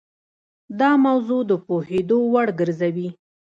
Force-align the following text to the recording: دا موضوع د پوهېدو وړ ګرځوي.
دا 0.79 0.91
موضوع 1.05 1.41
د 1.49 1.51
پوهېدو 1.65 2.17
وړ 2.33 2.47
ګرځوي. 2.59 3.09